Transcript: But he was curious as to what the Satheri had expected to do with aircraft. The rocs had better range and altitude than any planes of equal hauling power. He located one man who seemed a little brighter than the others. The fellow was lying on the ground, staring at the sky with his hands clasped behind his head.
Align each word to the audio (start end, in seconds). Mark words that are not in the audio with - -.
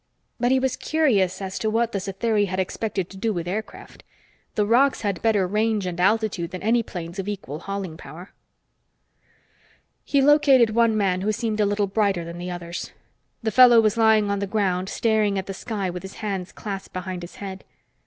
But 0.39 0.49
he 0.49 0.57
was 0.57 0.77
curious 0.77 1.43
as 1.43 1.59
to 1.59 1.69
what 1.69 1.91
the 1.91 1.99
Satheri 1.99 2.47
had 2.47 2.59
expected 2.59 3.07
to 3.11 3.17
do 3.17 3.31
with 3.31 3.47
aircraft. 3.47 4.03
The 4.55 4.65
rocs 4.65 5.01
had 5.01 5.21
better 5.21 5.45
range 5.45 5.85
and 5.85 5.99
altitude 5.99 6.49
than 6.49 6.63
any 6.63 6.81
planes 6.81 7.19
of 7.19 7.27
equal 7.27 7.59
hauling 7.59 7.97
power. 7.97 8.31
He 10.03 10.19
located 10.19 10.71
one 10.71 10.97
man 10.97 11.21
who 11.21 11.31
seemed 11.31 11.59
a 11.59 11.67
little 11.67 11.85
brighter 11.85 12.25
than 12.25 12.39
the 12.39 12.49
others. 12.49 12.91
The 13.43 13.51
fellow 13.51 13.79
was 13.79 13.95
lying 13.95 14.31
on 14.31 14.39
the 14.39 14.47
ground, 14.47 14.89
staring 14.89 15.37
at 15.37 15.45
the 15.45 15.53
sky 15.53 15.91
with 15.91 16.01
his 16.01 16.15
hands 16.15 16.51
clasped 16.51 16.93
behind 16.93 17.21
his 17.21 17.35
head. 17.35 17.63